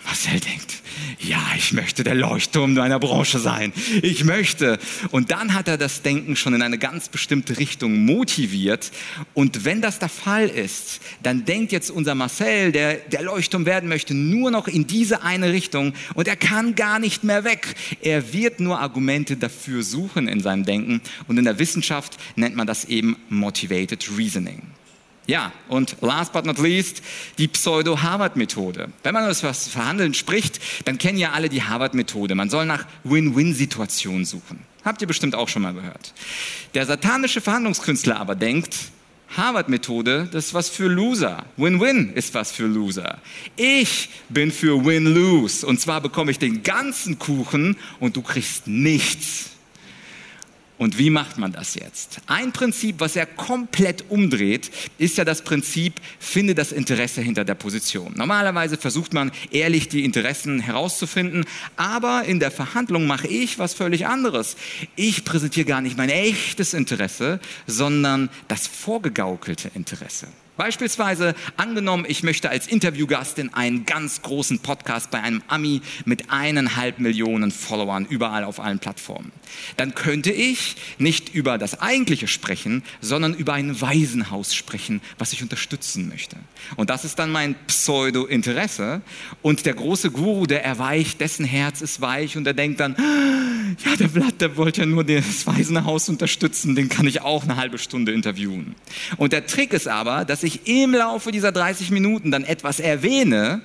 Marcel 0.06 0.40
denkt, 0.40 0.82
ja, 1.18 1.42
ich 1.56 1.72
möchte 1.72 2.04
der 2.04 2.14
Leuchtturm 2.14 2.74
meiner 2.74 3.00
Branche 3.00 3.38
sein. 3.38 3.72
Ich 4.02 4.24
möchte. 4.24 4.78
Und 5.10 5.30
dann 5.30 5.52
hat 5.52 5.66
er 5.68 5.76
das 5.76 6.02
Denken 6.02 6.36
schon 6.36 6.54
in 6.54 6.62
eine 6.62 6.78
ganz 6.78 7.08
bestimmte 7.08 7.58
Richtung 7.58 8.04
motiviert. 8.04 8.92
Und 9.34 9.64
wenn 9.64 9.82
das 9.82 9.98
der 9.98 10.08
Fall 10.08 10.48
ist, 10.48 11.00
dann 11.22 11.44
denkt 11.44 11.72
jetzt 11.72 11.90
unser 11.90 12.14
Marcel, 12.14 12.72
der 12.72 12.94
der 12.94 13.22
Leuchtturm 13.22 13.66
werden 13.66 13.88
möchte, 13.88 14.14
nur 14.14 14.50
noch 14.50 14.68
in 14.68 14.86
diese 14.86 15.22
eine 15.22 15.52
Richtung 15.52 15.94
und 16.14 16.28
er 16.28 16.36
kann 16.36 16.74
gar 16.74 16.98
nicht 16.98 17.24
mehr 17.24 17.44
weg. 17.44 17.74
Er 18.00 18.32
wird 18.32 18.60
nur 18.60 18.78
Argumente 18.78 19.36
dafür 19.36 19.82
suchen 19.82 20.28
in 20.28 20.40
seinem 20.40 20.64
Denken. 20.64 21.00
Und 21.26 21.38
in 21.38 21.44
der 21.44 21.58
Wissenschaft 21.58 22.16
nennt 22.36 22.56
man 22.56 22.66
das 22.66 22.84
eben 22.84 23.16
Motivated 23.28 24.08
Reasoning. 24.16 24.62
Ja, 25.26 25.52
und 25.68 25.96
last 26.02 26.32
but 26.32 26.46
not 26.46 26.58
least, 26.58 27.02
die 27.38 27.48
Pseudo-Harvard-Methode. 27.48 28.88
Wenn 29.02 29.14
man 29.14 29.24
über 29.24 29.34
das 29.42 29.68
Verhandeln 29.68 30.14
spricht, 30.14 30.60
dann 30.84 30.98
kennen 30.98 31.18
ja 31.18 31.32
alle 31.32 31.48
die 31.48 31.62
Harvard-Methode. 31.62 32.34
Man 32.34 32.48
soll 32.48 32.64
nach 32.64 32.86
Win-Win-Situationen 33.04 34.24
suchen. 34.24 34.60
Habt 34.84 35.00
ihr 35.00 35.08
bestimmt 35.08 35.34
auch 35.34 35.48
schon 35.48 35.62
mal 35.62 35.74
gehört. 35.74 36.14
Der 36.74 36.86
satanische 36.86 37.40
Verhandlungskünstler 37.40 38.20
aber 38.20 38.36
denkt, 38.36 38.76
Harvard-Methode, 39.36 40.28
das 40.30 40.46
ist 40.46 40.54
was 40.54 40.68
für 40.68 40.86
Loser. 40.86 41.44
Win-Win 41.56 42.12
ist 42.14 42.32
was 42.34 42.52
für 42.52 42.66
Loser. 42.66 43.18
Ich 43.56 44.08
bin 44.28 44.52
für 44.52 44.84
Win-Lose. 44.84 45.66
Und 45.66 45.80
zwar 45.80 46.00
bekomme 46.00 46.30
ich 46.30 46.38
den 46.38 46.62
ganzen 46.62 47.18
Kuchen 47.18 47.76
und 47.98 48.16
du 48.16 48.22
kriegst 48.22 48.68
nichts. 48.68 49.55
Und 50.78 50.98
wie 50.98 51.08
macht 51.08 51.38
man 51.38 51.52
das 51.52 51.74
jetzt? 51.74 52.20
Ein 52.26 52.52
Prinzip, 52.52 53.00
was 53.00 53.16
er 53.16 53.24
komplett 53.24 54.04
umdreht, 54.10 54.70
ist 54.98 55.16
ja 55.16 55.24
das 55.24 55.42
Prinzip, 55.42 55.94
finde 56.18 56.54
das 56.54 56.70
Interesse 56.70 57.22
hinter 57.22 57.44
der 57.44 57.54
Position. 57.54 58.12
Normalerweise 58.14 58.76
versucht 58.76 59.14
man 59.14 59.32
ehrlich 59.50 59.88
die 59.88 60.04
Interessen 60.04 60.60
herauszufinden, 60.60 61.46
aber 61.76 62.24
in 62.24 62.40
der 62.40 62.50
Verhandlung 62.50 63.06
mache 63.06 63.26
ich 63.26 63.58
was 63.58 63.72
völlig 63.72 64.06
anderes. 64.06 64.56
Ich 64.96 65.24
präsentiere 65.24 65.66
gar 65.66 65.80
nicht 65.80 65.96
mein 65.96 66.10
echtes 66.10 66.74
Interesse, 66.74 67.40
sondern 67.66 68.28
das 68.48 68.66
vorgegaukelte 68.66 69.70
Interesse. 69.74 70.28
Beispielsweise 70.56 71.34
angenommen, 71.56 72.04
ich 72.08 72.22
möchte 72.22 72.48
als 72.48 72.66
Interviewgast 72.66 73.38
in 73.38 73.52
einen 73.52 73.84
ganz 73.84 74.22
großen 74.22 74.60
Podcast 74.60 75.10
bei 75.10 75.20
einem 75.20 75.42
Ami 75.48 75.82
mit 76.04 76.30
eineinhalb 76.30 76.98
Millionen 76.98 77.50
Followern 77.50 78.06
überall 78.06 78.44
auf 78.44 78.58
allen 78.60 78.78
Plattformen. 78.78 79.32
Dann 79.76 79.94
könnte 79.94 80.32
ich 80.32 80.76
nicht 80.98 81.34
über 81.34 81.58
das 81.58 81.80
Eigentliche 81.80 82.26
sprechen, 82.28 82.82
sondern 83.00 83.34
über 83.34 83.52
ein 83.52 83.80
Waisenhaus 83.80 84.54
sprechen, 84.54 85.00
was 85.18 85.32
ich 85.32 85.42
unterstützen 85.42 86.08
möchte. 86.08 86.36
Und 86.76 86.90
das 86.90 87.04
ist 87.04 87.18
dann 87.18 87.30
mein 87.30 87.54
Pseudo-Interesse. 87.66 89.02
Und 89.42 89.66
der 89.66 89.74
große 89.74 90.10
Guru, 90.10 90.46
der 90.46 90.64
erweicht, 90.64 91.20
dessen 91.20 91.44
Herz 91.44 91.80
ist 91.82 92.00
weich 92.00 92.36
und 92.36 92.46
er 92.46 92.54
denkt 92.54 92.80
dann, 92.80 92.96
ja, 93.84 93.96
der 93.96 94.08
Blatt, 94.08 94.40
der 94.40 94.56
wollte 94.56 94.82
ja 94.82 94.86
nur 94.86 95.04
das 95.04 95.46
Waisenhaus 95.46 96.08
unterstützen, 96.08 96.74
den 96.74 96.88
kann 96.88 97.06
ich 97.06 97.22
auch 97.22 97.44
eine 97.44 97.56
halbe 97.56 97.78
Stunde 97.78 98.12
interviewen. 98.12 98.74
Und 99.16 99.32
der 99.32 99.46
Trick 99.46 99.72
ist 99.72 99.88
aber, 99.88 100.24
dass 100.24 100.42
ich 100.42 100.66
im 100.66 100.94
Laufe 100.94 101.32
dieser 101.32 101.52
30 101.52 101.90
Minuten 101.90 102.30
dann 102.30 102.44
etwas 102.44 102.80
erwähne, 102.80 103.62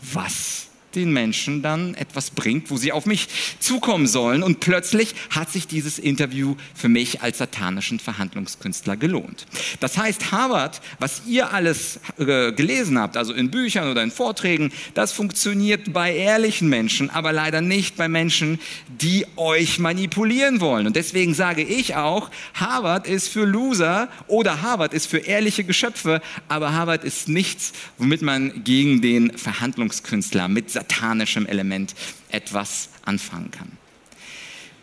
was 0.00 0.68
den 0.94 1.12
Menschen 1.12 1.62
dann 1.62 1.94
etwas 1.94 2.30
bringt, 2.30 2.70
wo 2.70 2.76
sie 2.76 2.92
auf 2.92 3.06
mich 3.06 3.28
zukommen 3.58 4.06
sollen. 4.06 4.42
Und 4.42 4.60
plötzlich 4.60 5.14
hat 5.30 5.50
sich 5.50 5.66
dieses 5.66 5.98
Interview 5.98 6.56
für 6.74 6.88
mich 6.88 7.22
als 7.22 7.38
satanischen 7.38 7.98
Verhandlungskünstler 7.98 8.96
gelohnt. 8.96 9.46
Das 9.80 9.96
heißt, 9.96 10.32
Harvard, 10.32 10.80
was 10.98 11.22
ihr 11.26 11.52
alles 11.52 12.00
äh, 12.18 12.52
gelesen 12.52 12.98
habt, 12.98 13.16
also 13.16 13.32
in 13.32 13.50
Büchern 13.50 13.90
oder 13.90 14.02
in 14.02 14.10
Vorträgen, 14.10 14.72
das 14.94 15.12
funktioniert 15.12 15.92
bei 15.92 16.14
ehrlichen 16.14 16.68
Menschen, 16.68 17.10
aber 17.10 17.32
leider 17.32 17.60
nicht 17.60 17.96
bei 17.96 18.08
Menschen, 18.08 18.60
die 18.88 19.26
euch 19.36 19.78
manipulieren 19.78 20.60
wollen. 20.60 20.86
Und 20.86 20.96
deswegen 20.96 21.34
sage 21.34 21.62
ich 21.62 21.94
auch, 21.96 22.30
Harvard 22.54 23.06
ist 23.06 23.28
für 23.28 23.44
Loser 23.44 24.08
oder 24.26 24.62
Harvard 24.62 24.94
ist 24.94 25.06
für 25.06 25.18
ehrliche 25.18 25.64
Geschöpfe, 25.64 26.20
aber 26.48 26.72
Harvard 26.72 27.04
ist 27.04 27.28
nichts, 27.28 27.72
womit 27.98 28.22
man 28.22 28.64
gegen 28.64 29.00
den 29.00 29.36
Verhandlungskünstler 29.36 30.48
mit 30.48 30.70
satanischem 30.82 31.46
Element 31.46 31.94
etwas 32.30 32.88
anfangen 33.04 33.50
kann. 33.50 33.70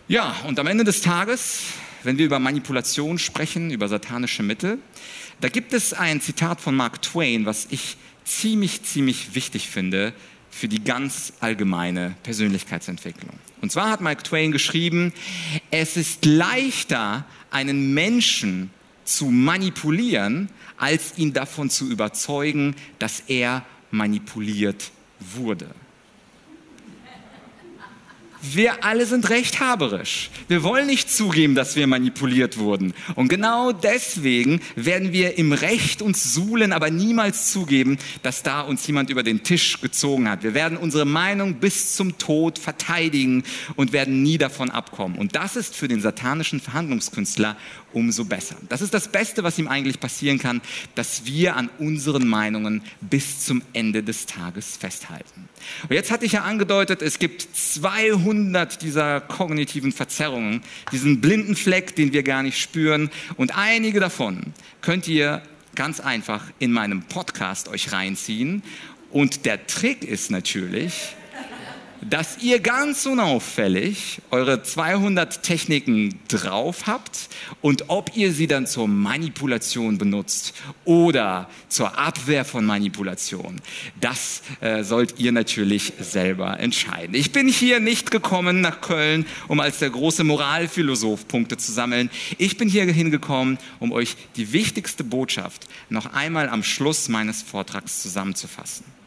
Ja, 0.08 0.36
und 0.48 0.60
am 0.60 0.68
Ende 0.68 0.84
des 0.84 1.02
Tages, 1.02 1.62
wenn 2.04 2.18
wir 2.18 2.26
über 2.26 2.40
Manipulation 2.40 3.20
sprechen, 3.20 3.70
über 3.70 3.88
satanische 3.88 4.44
Mittel, 4.44 4.80
da 5.42 5.50
gibt 5.50 5.74
es 5.74 5.94
ein 5.94 6.22
Zitat 6.22 6.62
von 6.62 6.76
Mark 6.76 7.02
Twain, 7.02 7.46
was 7.46 7.68
ich 7.70 7.98
ziemlich, 8.26 8.84
ziemlich 8.84 9.36
wichtig 9.36 9.70
finde 9.70 10.14
für 10.50 10.68
die 10.68 10.84
ganz 10.84 11.34
allgemeine 11.42 12.16
Persönlichkeitsentwicklung. 12.24 13.34
Und 13.62 13.72
zwar 13.72 13.92
hat 13.92 14.02
Mark 14.02 14.24
Twain 14.24 14.52
geschrieben, 14.52 15.14
es 15.70 15.96
ist 15.96 16.26
leichter, 16.26 17.26
einen 17.52 17.94
Menschen 17.94 18.72
zu 19.06 19.26
manipulieren, 19.26 20.50
als 20.78 21.18
ihn 21.18 21.34
davon 21.34 21.70
zu 21.70 21.90
überzeugen, 21.90 22.76
dass 23.00 23.24
er 23.28 23.66
manipuliert 23.92 24.92
wurde. 25.20 25.68
Wir 28.42 28.86
alle 28.86 29.06
sind 29.06 29.30
rechthaberisch. 29.30 30.30
Wir 30.48 30.64
wollen 30.64 30.88
nicht 30.88 31.12
zugeben, 31.12 31.56
dass 31.56 31.76
wir 31.76 31.88
manipuliert 31.88 32.58
wurden. 32.58 32.94
Und 33.16 33.28
genau 33.28 33.74
deswegen 33.74 34.62
werden 34.76 35.12
wir 35.12 35.38
im 35.38 35.52
Recht 35.52 36.02
uns 36.02 36.34
suhlen, 36.34 36.72
aber 36.72 36.90
niemals 36.90 37.52
zugeben, 37.52 37.98
dass 38.24 38.42
da 38.42 38.62
uns 38.62 38.88
jemand 38.88 39.10
über 39.10 39.24
den 39.24 39.44
Tisch 39.44 39.82
gezogen 39.82 40.30
hat. 40.30 40.44
Wir 40.44 40.54
werden 40.54 40.78
unsere 40.78 41.06
Meinung 41.06 41.56
bis 41.56 41.96
zum 41.96 42.18
Tod 42.18 42.60
verteidigen 42.60 43.44
und 43.76 43.92
werden 43.92 44.24
nie 44.24 44.38
davon 44.38 44.72
abkommen. 44.72 45.18
Und 45.18 45.36
das 45.36 45.58
ist 45.58 45.76
für 45.76 45.90
den 45.90 46.00
satanischen 46.00 46.62
Verhandlungskünstler 46.62 47.58
umso 47.94 48.26
besser. 48.26 48.56
Das 48.70 48.82
ist 48.82 48.94
das 48.94 49.12
Beste, 49.12 49.44
was 49.44 49.58
ihm 49.58 49.68
eigentlich 49.68 50.00
passieren 50.00 50.40
kann, 50.40 50.62
dass 50.96 51.26
wir 51.26 51.56
an 51.56 51.70
unseren 51.80 52.28
Meinungen 52.28 52.82
bis 53.02 53.46
zum 53.46 53.62
Ende 53.74 54.04
des 54.04 54.26
Tages 54.26 54.78
festhalten. 54.78 55.50
Und 55.84 55.96
jetzt 55.96 56.12
hatte 56.12 56.26
ich 56.26 56.34
ja 56.34 56.44
angedeutet, 56.44 57.02
es 57.02 57.20
gibt 57.20 57.42
200 57.42 58.82
dieser 58.82 59.22
kognitiven 59.22 59.92
Verzerrungen, 59.92 60.62
diesen 60.92 61.22
blinden 61.22 61.56
Fleck, 61.56 61.96
den 61.96 62.14
wir 62.14 62.24
gar 62.24 62.44
nicht 62.44 62.60
spüren. 62.60 63.10
Und 63.38 63.58
einige 63.58 64.00
davon 64.00 64.54
könnt 64.82 65.08
ihr 65.08 65.42
ganz 65.76 66.00
einfach 66.00 66.46
in 66.60 66.72
meinem 66.72 67.04
Podcast 67.04 67.68
euch 67.70 67.92
reinziehen. 67.92 68.64
Und 69.12 69.46
der 69.46 69.66
Trick 69.66 70.04
ist 70.04 70.30
natürlich, 70.30 71.16
dass 72.02 72.42
ihr 72.42 72.60
ganz 72.60 73.06
unauffällig 73.06 74.22
eure 74.32 74.64
200 74.64 75.44
Techniken 75.44 76.20
drauf 76.28 76.88
habt 76.88 77.30
und 77.62 77.86
ob 77.90 78.16
ihr 78.16 78.32
sie 78.32 78.48
dann 78.48 78.68
zur 78.68 78.88
Manipulation 78.88 79.98
benutzt 79.98 80.54
oder 80.86 81.50
zur 81.68 81.98
Abwehr 81.98 82.46
von 82.46 82.66
Manipulation, 82.66 83.62
das 84.00 84.42
äh, 84.62 84.84
sollt 84.84 85.20
ihr 85.20 85.32
natürlich 85.32 85.94
selber 86.00 86.60
entscheiden. 86.60 87.16
Ich 87.16 87.32
bin 87.32 87.48
hier 87.48 87.80
nicht 87.80 88.12
gekommen 88.12 88.62
nach 88.62 88.82
Köln, 88.82 89.26
um 89.48 89.60
als 89.60 89.80
der 89.80 89.90
große 89.90 90.24
Moralphilosoph 90.24 91.28
Punkte 91.28 91.58
zu 91.58 91.72
sammeln. 91.72 92.10
Ich 92.38 92.58
bin 92.58 92.70
hier 92.70 92.86
hingekommen, 92.86 93.58
um 93.80 93.92
euch 93.92 94.16
die 94.36 94.54
wichtigste 94.54 95.04
Botschaft 95.04 95.68
noch 95.90 96.14
einmal 96.14 96.50
am 96.50 96.64
Schluss 96.64 97.10
meines 97.10 97.42
Vortrags 97.42 98.02
zusammenzufassen. 98.02 98.99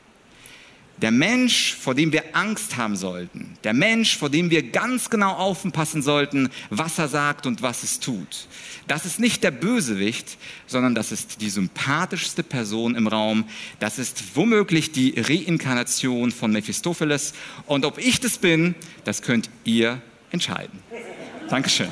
Der 1.03 1.11
Mensch, 1.11 1.75
vor 1.75 1.95
dem 1.95 2.13
wir 2.13 2.23
Angst 2.35 2.77
haben 2.77 2.97
sollten, 2.97 3.59
der 3.65 3.75
Mensch, 3.75 4.17
vor 4.17 4.31
dem 4.31 4.51
wir 4.51 4.63
ganz 4.63 5.11
genau 5.11 5.33
aufpassen 5.33 6.01
sollten, 6.01 6.49
was 6.71 6.99
er 6.99 7.09
sagt 7.09 7.45
und 7.45 7.61
was 7.61 7.83
es 7.83 7.99
tut, 7.99 8.47
das 8.87 9.05
ist 9.05 9.21
nicht 9.21 9.43
der 9.43 9.51
Bösewicht, 9.51 10.39
sondern 10.67 10.95
das 10.95 11.13
ist 11.13 11.41
die 11.41 11.51
sympathischste 11.51 12.43
Person 12.43 12.95
im 12.95 13.07
Raum. 13.07 13.45
Das 13.79 13.99
ist 13.99 14.37
womöglich 14.37 14.93
die 14.93 15.15
Reinkarnation 15.19 16.33
von 16.33 16.53
Mephistopheles. 16.53 17.33
Und 17.67 17.85
ob 17.85 17.99
ich 17.99 18.21
das 18.21 18.39
bin, 18.39 18.75
das 19.05 19.23
könnt 19.23 19.51
ihr 19.65 20.01
entscheiden. 20.31 20.81
Dankeschön. 21.49 21.89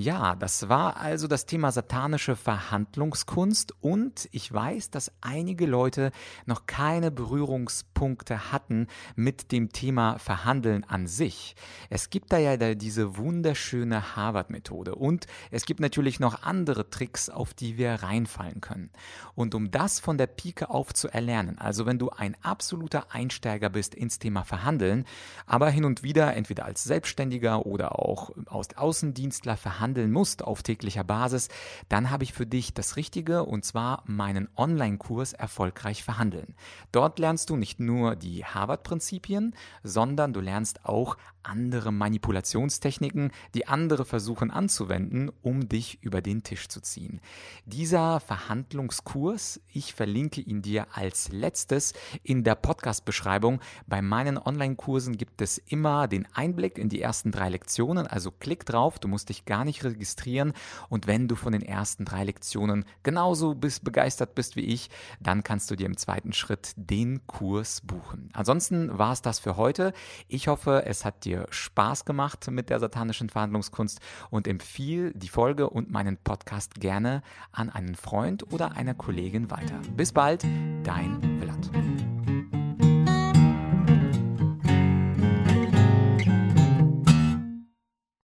Ja, 0.00 0.36
das 0.36 0.68
war 0.68 0.98
also 0.98 1.26
das 1.26 1.44
Thema 1.44 1.72
satanische 1.72 2.36
Verhandlungskunst 2.36 3.74
und 3.80 4.28
ich 4.30 4.52
weiß, 4.52 4.90
dass 4.90 5.10
einige 5.22 5.66
Leute 5.66 6.12
noch 6.46 6.66
keine 6.66 7.10
Berührungspunkte 7.10 8.52
hatten 8.52 8.86
mit 9.16 9.50
dem 9.50 9.72
Thema 9.72 10.20
Verhandeln 10.20 10.84
an 10.84 11.08
sich. 11.08 11.56
Es 11.90 12.10
gibt 12.10 12.32
da 12.32 12.38
ja 12.38 12.74
diese 12.76 13.16
wunderschöne 13.16 14.14
Harvard-Methode 14.14 14.94
und 14.94 15.26
es 15.50 15.66
gibt 15.66 15.80
natürlich 15.80 16.20
noch 16.20 16.44
andere 16.44 16.90
Tricks, 16.90 17.28
auf 17.28 17.52
die 17.52 17.76
wir 17.76 17.94
reinfallen 17.94 18.60
können. 18.60 18.90
Und 19.34 19.56
um 19.56 19.72
das 19.72 19.98
von 19.98 20.16
der 20.16 20.28
Pike 20.28 20.70
auf 20.70 20.94
zu 20.94 21.08
erlernen, 21.08 21.58
also 21.58 21.86
wenn 21.86 21.98
du 21.98 22.10
ein 22.10 22.36
absoluter 22.40 23.12
Einsteiger 23.12 23.68
bist 23.68 23.96
ins 23.96 24.20
Thema 24.20 24.44
Verhandeln, 24.44 25.06
aber 25.44 25.70
hin 25.70 25.84
und 25.84 26.04
wieder 26.04 26.36
entweder 26.36 26.66
als 26.66 26.84
Selbstständiger 26.84 27.66
oder 27.66 27.98
auch 27.98 28.30
als 28.46 28.76
Außendienstler 28.76 29.56
verhandeln, 29.56 29.87
handeln 29.88 30.12
musst 30.12 30.44
auf 30.44 30.62
täglicher 30.62 31.02
Basis, 31.02 31.48
dann 31.88 32.10
habe 32.10 32.22
ich 32.22 32.34
für 32.34 32.46
dich 32.46 32.74
das 32.74 32.96
Richtige 32.96 33.44
und 33.44 33.64
zwar 33.64 34.02
meinen 34.06 34.48
Online-Kurs 34.54 35.32
Erfolgreich 35.32 36.04
verhandeln. 36.04 36.54
Dort 36.92 37.18
lernst 37.18 37.48
du 37.48 37.56
nicht 37.56 37.80
nur 37.80 38.14
die 38.14 38.44
Harvard-Prinzipien, 38.44 39.54
sondern 39.82 40.34
du 40.34 40.40
lernst 40.40 40.84
auch 40.84 41.16
andere 41.42 41.90
Manipulationstechniken, 41.90 43.30
die 43.54 43.66
andere 43.66 44.04
versuchen 44.04 44.50
anzuwenden, 44.50 45.30
um 45.40 45.70
dich 45.70 46.02
über 46.02 46.20
den 46.20 46.42
Tisch 46.42 46.68
zu 46.68 46.82
ziehen. 46.82 47.22
Dieser 47.64 48.20
Verhandlungskurs, 48.20 49.62
ich 49.72 49.94
verlinke 49.94 50.42
ihn 50.42 50.60
dir 50.60 50.86
als 50.92 51.32
letztes 51.32 51.94
in 52.22 52.44
der 52.44 52.56
Podcast-Beschreibung. 52.56 53.60
Bei 53.86 54.02
meinen 54.02 54.36
Online-Kursen 54.36 55.16
gibt 55.16 55.40
es 55.40 55.56
immer 55.56 56.08
den 56.08 56.28
Einblick 56.34 56.76
in 56.76 56.90
die 56.90 57.00
ersten 57.00 57.32
drei 57.32 57.48
Lektionen, 57.48 58.06
also 58.06 58.30
klick 58.30 58.66
drauf, 58.66 58.98
du 58.98 59.08
musst 59.08 59.30
dich 59.30 59.46
gar 59.46 59.64
nicht 59.64 59.77
registrieren 59.84 60.52
und 60.88 61.06
wenn 61.06 61.28
du 61.28 61.36
von 61.36 61.52
den 61.52 61.62
ersten 61.62 62.04
drei 62.04 62.24
Lektionen 62.24 62.84
genauso 63.02 63.54
bist, 63.54 63.84
begeistert 63.84 64.34
bist 64.34 64.56
wie 64.56 64.64
ich, 64.64 64.90
dann 65.20 65.42
kannst 65.42 65.70
du 65.70 65.76
dir 65.76 65.86
im 65.86 65.96
zweiten 65.96 66.32
Schritt 66.32 66.72
den 66.76 67.26
Kurs 67.26 67.80
buchen. 67.82 68.30
Ansonsten 68.32 68.98
war 68.98 69.12
es 69.12 69.22
das 69.22 69.38
für 69.38 69.56
heute. 69.56 69.92
Ich 70.28 70.48
hoffe, 70.48 70.84
es 70.86 71.04
hat 71.04 71.24
dir 71.24 71.46
Spaß 71.50 72.04
gemacht 72.04 72.50
mit 72.50 72.70
der 72.70 72.80
satanischen 72.80 73.28
Verhandlungskunst 73.28 74.00
und 74.30 74.48
empfiehl 74.48 75.12
die 75.14 75.28
Folge 75.28 75.70
und 75.70 75.90
meinen 75.90 76.16
Podcast 76.16 76.74
gerne 76.76 77.22
an 77.52 77.70
einen 77.70 77.94
Freund 77.94 78.52
oder 78.52 78.72
einer 78.72 78.94
Kollegin 78.94 79.50
weiter. 79.50 79.80
Bis 79.96 80.12
bald, 80.12 80.44
dein 80.82 81.40
Vlad. 81.40 82.17